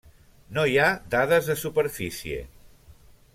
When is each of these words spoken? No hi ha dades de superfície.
No 0.55 0.63
hi 0.71 0.79
ha 0.83 0.87
dades 1.15 1.49
de 1.51 1.57
superfície. 1.65 2.41